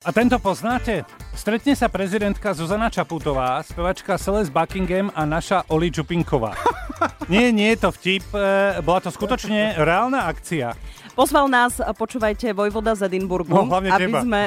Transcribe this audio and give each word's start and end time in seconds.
A 0.00 0.16
tento 0.16 0.40
poznáte? 0.40 1.04
Stretne 1.36 1.76
sa 1.76 1.92
prezidentka 1.92 2.56
Zuzana 2.56 2.88
Čaputová, 2.88 3.60
spevačka 3.60 4.16
Celeste 4.16 4.48
Buckingham 4.48 5.12
a 5.12 5.28
naša 5.28 5.68
Oli 5.68 5.92
Čupinková. 5.92 6.56
Nie, 7.28 7.52
nie 7.52 7.68
je 7.76 7.84
to 7.84 7.92
vtip, 7.92 8.24
e, 8.32 8.80
bola 8.80 9.04
to 9.04 9.12
skutočne 9.12 9.76
reálna 9.76 10.24
akcia. 10.24 10.72
Pozval 11.12 11.52
nás, 11.52 11.84
počúvajte, 12.00 12.48
Vojvoda 12.56 12.96
z 12.96 13.12
Edinburgu. 13.12 13.52
No, 13.52 13.68
hlavne 13.68 13.92
aby 13.92 14.08
teba. 14.08 14.20
sme... 14.24 14.40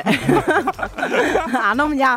Áno, 1.69 1.85
mňa 1.85 2.11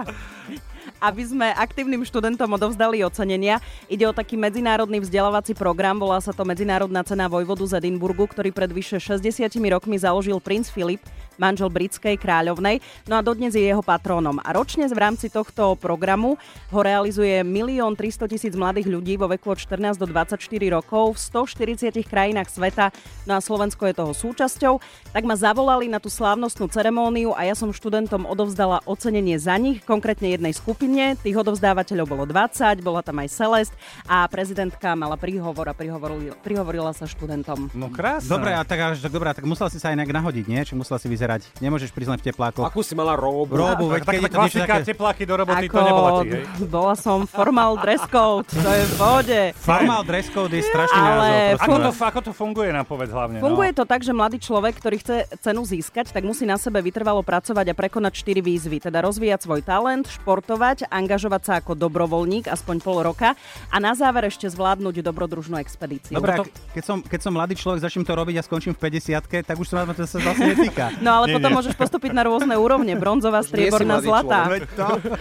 aby 1.01 1.23
sme 1.27 1.49
aktívnym 1.53 2.03
študentom 2.07 2.49
odovzdali 2.57 3.05
ocenenia. 3.05 3.61
Ide 3.87 4.09
o 4.09 4.17
taký 4.17 4.35
medzinárodný 4.39 5.05
vzdelávací 5.05 5.53
program, 5.53 6.01
volá 6.01 6.19
sa 6.23 6.33
to 6.33 6.47
Medzinárodná 6.47 7.05
cena 7.05 7.29
Vojvodu 7.29 7.65
z 7.67 7.83
Edinburgu, 7.83 8.25
ktorý 8.31 8.55
pred 8.55 8.71
vyše 8.71 9.03
60 9.03 9.49
rokmi 9.73 10.01
založil 10.01 10.39
princ 10.41 10.71
Filip, 10.73 11.03
manžel 11.37 11.69
britskej 11.69 12.17
kráľovnej, 12.17 12.81
no 13.09 13.21
a 13.21 13.25
dodnes 13.25 13.53
je 13.53 13.65
jeho 13.65 13.85
patrónom. 13.85 14.41
A 14.41 14.57
ročne 14.57 14.89
v 14.89 14.97
rámci 14.97 15.29
tohto 15.29 15.77
programu 15.77 16.41
ho 16.73 16.81
realizuje 16.81 17.45
1 17.45 17.53
300 17.97 18.33
tisíc 18.33 18.55
mladých 18.57 18.89
ľudí 18.89 19.21
vo 19.21 19.29
veku 19.29 19.53
od 19.53 19.61
14 19.61 20.01
do 20.01 20.09
24 20.09 20.41
rokov 20.73 21.17
v 21.17 21.19
140 21.45 22.07
krajinách 22.09 22.49
sveta, 22.49 22.89
no 23.29 23.37
a 23.37 23.41
Slovensko 23.45 23.85
je 23.89 23.95
toho 23.95 24.13
súčasťou. 24.17 24.75
Tak 25.13 25.23
ma 25.29 25.37
zavolali 25.37 25.93
na 25.93 26.01
tú 26.01 26.09
slávnostnú 26.09 26.73
ceremóniu 26.73 27.37
a 27.37 27.45
ja 27.45 27.53
som 27.53 27.75
študentom 27.75 28.25
odovzdala 28.25 28.81
ocenenie 28.89 29.37
za 29.37 29.61
nich, 29.61 29.85
konkrétne 29.85 30.33
jednej 30.33 30.57
skupine. 30.57 30.86
Tých 30.87 31.37
odovzdávateľov 31.37 32.07
bolo 32.07 32.25
20, 32.31 32.79
bola 32.79 33.03
tam 33.03 33.19
aj 33.19 33.29
Celest 33.35 33.73
a 34.07 34.23
prezidentka 34.31 34.95
mala 34.95 35.19
príhovor 35.19 35.67
a 35.67 35.75
prihovorila, 35.75 36.39
prihovorila 36.41 36.95
sa 36.95 37.11
študentom. 37.11 37.69
No 37.75 37.91
krásne. 37.91 38.31
Dobre, 38.31 38.55
a 38.55 38.63
tak, 38.63 38.79
až, 38.79 39.03
tak, 39.03 39.11
dobré, 39.11 39.35
tak 39.35 39.43
musela 39.43 39.67
si 39.67 39.83
sa 39.83 39.91
aj 39.91 39.97
nejak 39.99 40.13
nahodiť, 40.15 40.45
nie? 40.47 40.61
Či 40.63 40.79
musela 40.79 41.03
si 41.03 41.11
vyzerať? 41.11 41.59
Nemôžeš 41.59 41.91
prísť 41.91 42.11
len 42.15 42.19
v 42.23 42.25
teplákoch. 42.31 42.67
Akú 42.69 42.85
si 42.87 42.95
mala 42.95 43.17
róbu? 43.17 43.57
Róbu, 43.57 43.91
veď 43.91 44.03
Tak, 44.07 44.13
keď 44.15 44.21
je 44.21 44.31
to 44.31 44.39
niečo 44.45 44.61
také... 44.63 44.83
tepláky 44.95 45.23
do 45.27 45.35
roboty, 45.35 45.67
to 45.67 45.81
nebola 45.83 46.11
ty, 46.23 46.29
hej? 46.29 46.45
bola 46.69 46.95
som 46.95 47.25
formal 47.25 47.81
dress 47.81 48.05
code, 48.07 48.47
to 48.53 48.71
je 48.71 48.85
v 48.85 48.95
pohode. 49.01 49.41
Formal 49.57 50.03
dress 50.05 50.29
code 50.29 50.53
je 50.53 50.63
strašný 50.63 51.01
Ale 51.01 51.11
názov. 51.17 51.65
Ako 51.65 51.77
to, 51.81 51.91
ako 51.97 52.21
to 52.21 52.33
funguje 52.37 52.71
na 52.71 52.83
povedz 52.85 53.11
hlavne? 53.11 53.41
Funguje 53.41 53.71
no. 53.73 53.77
to 53.81 53.85
tak, 53.89 54.05
že 54.05 54.13
mladý 54.13 54.37
človek, 54.37 54.77
ktorý 54.77 54.97
chce 55.01 55.17
cenu 55.41 55.65
získať, 55.65 56.13
tak 56.13 56.23
musí 56.23 56.45
na 56.45 56.61
sebe 56.61 56.85
vytrvalo 56.85 57.25
pracovať 57.25 57.73
a 57.73 57.75
prekonať 57.75 58.13
4 58.21 58.45
výzvy. 58.45 58.77
Teda 58.85 59.01
rozvíjať 59.01 59.49
svoj 59.49 59.65
talent, 59.65 60.05
športovať, 60.05 60.76
angažovať 60.85 61.43
sa 61.49 61.53
ako 61.65 61.73
dobrovoľník 61.73 62.53
aspoň 62.53 62.77
pol 62.85 63.01
roka 63.01 63.33
a 63.73 63.77
na 63.81 63.97
záver 63.97 64.29
ešte 64.29 64.45
zvládnuť 64.53 65.01
dobrodružnú 65.01 65.57
expedíciu. 65.57 66.13
Dobre, 66.13 66.45
to- 66.45 66.51
keď 66.77 66.85
som, 66.85 66.99
keď 67.01 67.21
som 67.25 67.33
mladý 67.33 67.57
človek, 67.57 67.81
začnem 67.81 68.05
to 68.05 68.13
robiť 68.13 68.37
a 68.37 68.43
skončím 68.45 68.77
v 68.77 68.81
50 68.93 69.47
tak 69.47 69.57
už 69.57 69.65
sa 69.65 69.87
ma 69.87 69.97
to 69.97 70.05
sa 70.05 70.21
vlastne 70.21 70.53
netýka. 70.53 70.93
No 71.07 71.23
ale 71.23 71.31
Nie, 71.31 71.35
potom 71.39 71.51
nie. 71.55 71.57
môžeš 71.63 71.75
postúpiť 71.79 72.11
na 72.13 72.27
rôzne 72.27 72.55
úrovne. 72.59 72.93
Bronzová, 72.99 73.41
strieborná, 73.47 74.03
zlatá. 74.03 74.51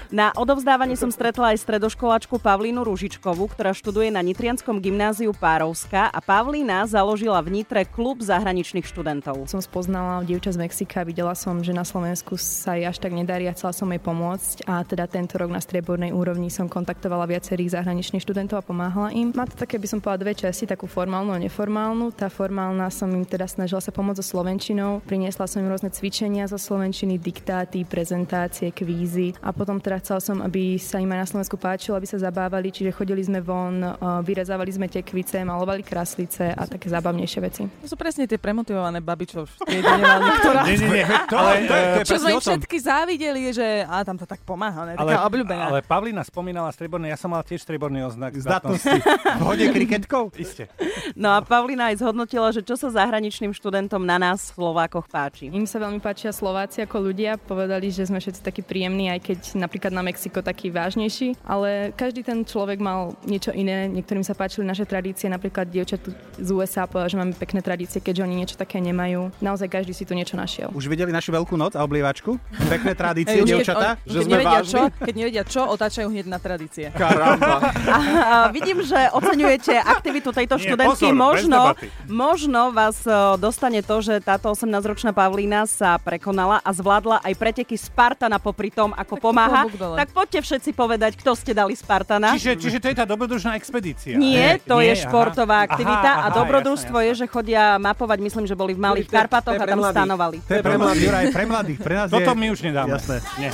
Na 0.09 0.33
odovzdávanie 0.33 0.98
som 0.98 1.14
stretla 1.14 1.53
aj 1.53 1.61
stredoškoláčku 1.61 2.42
Pavlínu 2.42 2.81
Ružičkovú, 2.81 3.45
ktorá 3.52 3.76
študuje 3.76 4.09
na 4.09 4.26
Nitrianskom 4.26 4.81
gymnáziu 4.81 5.36
Párovska 5.36 6.09
a 6.09 6.20
Pavlína 6.23 6.88
založila 6.89 7.44
v 7.45 7.61
Nitre 7.61 7.86
klub 7.86 8.23
zahraničných 8.23 8.88
študentov. 8.88 9.45
Som 9.45 9.61
spoznala 9.61 10.26
dievča 10.26 10.56
z 10.56 10.66
Mexika, 10.66 11.06
videla 11.06 11.36
som, 11.38 11.61
že 11.61 11.76
na 11.76 11.83
Slovensku 11.86 12.39
sa 12.39 12.73
jej 12.73 12.88
až 12.88 12.98
tak 12.98 13.14
nedarí 13.14 13.45
a 13.45 13.53
chcela 13.53 13.76
som 13.76 13.92
jej 13.92 14.02
pomôcť 14.02 14.66
a 14.66 14.81
teda 14.81 15.06
tento 15.06 15.38
rok 15.38 15.44
na 15.51 15.61
striebornej 15.61 16.11
úrovni 16.11 16.47
som 16.49 16.65
kontaktovala 16.65 17.25
viacerých 17.25 17.75
zahraničných 17.77 18.21
študentov 18.21 18.61
a 18.61 18.63
pomáhala 18.65 19.09
im. 19.11 19.33
Má 19.33 19.45
to 19.45 19.55
také, 19.55 19.77
by 19.77 19.87
som 19.89 19.99
povedala, 19.99 20.25
dve 20.25 20.33
časti, 20.35 20.65
takú 20.65 20.85
formálnu 20.85 21.33
a 21.33 21.39
neformálnu. 21.41 22.13
Tá 22.13 22.29
formálna 22.29 22.87
som 22.89 23.09
im 23.11 23.25
teda 23.25 23.45
snažila 23.45 23.81
sa 23.81 23.91
pomôcť 23.91 24.21
so 24.21 24.25
slovenčinou, 24.37 25.02
priniesla 25.03 25.45
som 25.45 25.61
im 25.61 25.69
rôzne 25.69 25.89
cvičenia 25.89 26.47
zo 26.47 26.55
slovenčiny, 26.55 27.19
diktáty, 27.19 27.83
prezentácie, 27.83 28.71
kvízy 28.71 29.35
a 29.41 29.52
potom 29.52 29.81
teda 29.81 29.99
chcela 29.99 30.21
som, 30.21 30.39
aby 30.39 30.77
sa 30.77 31.02
im 31.02 31.09
aj 31.11 31.19
na 31.19 31.27
Slovensku 31.27 31.55
páčilo, 31.57 31.97
aby 31.97 32.07
sa 32.07 32.17
zabávali, 32.17 32.71
čiže 32.71 32.93
chodili 32.93 33.21
sme 33.21 33.41
von, 33.41 33.81
eh, 33.81 33.91
vyrezávali 34.23 34.71
sme 34.71 34.87
tekvice, 34.87 35.41
malovali 35.43 35.83
kraslice 35.83 36.53
a 36.53 36.64
také 36.65 36.87
zábavnejšie 36.87 37.39
veci. 37.41 37.61
To 37.81 37.87
sú 37.89 37.95
presne 37.97 38.25
tie 38.25 38.37
premotivované 38.39 39.02
baby, 39.02 39.25
čo 39.27 39.43
niektorá. 39.67 40.61
Nie, 40.65 40.75
nie, 40.77 40.89
nie. 41.02 41.05
To, 41.30 41.36
ale, 41.41 41.52
to 41.55 41.61
je- 41.61 41.65
to 41.65 41.75
je 41.75 42.03
eh, 42.03 42.08
Čo 42.08 42.15
sme 42.21 42.31
všetky 42.39 42.77
závideli, 42.80 43.41
že 43.52 43.67
a 43.86 44.02
tam 44.05 44.15
to 44.15 44.25
tak 44.25 44.41
pomáha, 44.43 44.86
ne? 44.86 44.93
ale, 44.95 45.11
taká 45.15 45.25
obľúbená. 45.43 45.65
ale 45.67 45.79
Pavlína 45.83 46.21
spomínala 46.23 46.69
strieborný, 46.71 47.11
ja 47.11 47.19
som 47.19 47.33
mal 47.33 47.43
tiež 47.43 47.65
strieborný 47.67 48.07
oznak. 48.07 48.31
Zdatnosti. 48.39 48.87
V 49.39 49.41
hode 49.43 49.67
kriketkou? 49.73 50.31
Isté. 50.39 50.71
No 51.17 51.35
a 51.35 51.43
Pavlína 51.43 51.91
aj 51.91 51.99
zhodnotila, 51.99 52.55
že 52.55 52.63
čo 52.63 52.79
sa 52.79 52.87
zahraničným 52.93 53.51
študentom 53.51 54.01
na 54.03 54.15
nás 54.15 54.55
Slovákoch 54.55 55.11
páči. 55.11 55.51
Im 55.51 55.67
sa 55.67 55.81
veľmi 55.81 55.99
páčia 55.99 56.31
Slováci 56.31 56.81
ako 56.83 57.11
ľudia. 57.11 57.35
Povedali, 57.35 57.91
že 57.91 58.07
sme 58.07 58.21
všetci 58.21 58.41
takí 58.41 58.61
príjemní, 58.63 59.11
aj 59.11 59.19
keď 59.23 59.39
napríklad 59.59 59.91
na 59.91 60.05
Mexiko 60.05 60.39
taký 60.39 60.71
vážnejší. 60.71 61.35
Ale 61.43 61.91
každý 61.93 62.23
ten 62.23 62.45
človek 62.45 62.79
mal 62.79 63.17
niečo 63.27 63.52
iné. 63.52 63.89
Niektorým 63.91 64.23
sa 64.23 64.37
páčili 64.37 64.63
naše 64.63 64.87
tradície. 64.87 65.27
Napríklad 65.27 65.67
dievča 65.67 65.99
tu 65.99 66.15
z 66.39 66.49
USA 66.53 66.85
povedala, 66.87 67.11
že 67.11 67.19
máme 67.19 67.33
pekné 67.35 67.59
tradície, 67.65 67.99
keďže 67.99 68.23
oni 68.23 68.35
niečo 68.45 68.55
také 68.55 68.79
nemajú. 68.79 69.33
Naozaj 69.41 69.67
každý 69.67 69.91
si 69.91 70.07
tu 70.07 70.13
niečo 70.15 70.37
našiel. 70.37 70.71
Už 70.71 70.87
videli 70.87 71.11
našu 71.11 71.33
veľkú 71.33 71.57
noc 71.57 71.73
a 71.75 71.81
oblievačku? 71.83 72.37
Pekné 72.69 72.93
tradície, 72.93 73.41
dievčatá? 73.41 73.97
Že 74.05 74.19
sme 74.25 74.31
nevedia 74.31 74.61
vážni? 74.61 74.71
čo, 74.71 74.81
keď 75.02 75.13
nevedia 75.25 75.41
čo, 75.41 75.65
otáčajú 75.65 76.13
hneď 76.13 76.30
na 76.30 76.37
tradície. 76.37 76.93
Karamba. 76.93 77.58
A, 77.95 77.97
a 77.97 78.36
vidím, 78.49 78.81
že 78.81 79.09
oceňujete 79.09 79.73
aktivitu 79.73 80.30
tejto 80.30 80.58
Nie, 80.58 80.63
študentky. 80.69 81.08
pozor, 81.09 81.17
možno, 81.17 81.59
možno 82.05 82.61
vás 82.69 83.02
dostane 83.37 83.81
to, 83.81 84.02
že 84.02 84.21
táto 84.21 84.52
18-ročná 84.52 85.09
Pavlína 85.09 85.65
sa 85.65 85.97
prekonala 85.97 86.59
a 86.59 86.69
zvládla 86.69 87.23
aj 87.23 87.33
preteky 87.33 87.73
Spartana 87.73 88.37
popri 88.37 88.69
tom, 88.69 88.91
ako 88.91 89.15
Tak 89.15 89.23
pomáha. 89.23 89.61
dole. 89.71 89.95
Tak 89.97 90.09
poďte 90.11 90.39
všetci 90.43 90.69
povedať, 90.71 91.17
kto 91.17 91.31
ste 91.33 91.55
dali 91.55 91.73
Spartana. 91.73 92.35
Čiže, 92.35 92.53
čiže 92.59 92.77
to 92.77 92.87
je 92.91 92.95
tá 92.95 93.05
dobrodružná 93.05 93.55
expedícia. 93.55 94.14
Nie, 94.14 94.59
to 94.59 94.77
Nie, 94.77 94.93
je 94.93 95.08
športová 95.08 95.64
aha. 95.64 95.67
aktivita 95.71 96.11
Aha, 96.11 96.21
a 96.21 96.27
aha, 96.27 96.35
dobrodružstvo 96.35 96.97
jasné, 96.99 97.08
je, 97.08 97.14
že 97.15 97.25
chodia 97.25 97.64
mapovať, 97.80 98.17
myslím, 98.19 98.45
že 98.45 98.53
boli 98.53 98.75
v 98.75 98.81
Malých 98.81 99.08
To 99.08 99.14
to 99.14 99.17
Karpatoch 99.17 99.55
a 99.55 99.65
tam 99.65 99.80
stanovali. 99.81 100.37
To 100.43 100.53
je 100.53 100.61
pre 100.61 100.75
mladých, 100.75 101.09
pre 101.31 101.45
mladých. 101.47 101.80
Pre 101.80 101.95
nás 101.95 102.08
Toto 102.11 102.31
je... 102.33 102.37
my 102.37 102.47
už 102.52 102.59
nedáme. 102.61 102.91
Jasné. 102.91 103.17
Nie. 103.39 103.49